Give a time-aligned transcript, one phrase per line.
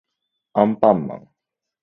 [0.53, 1.27] アンパンマン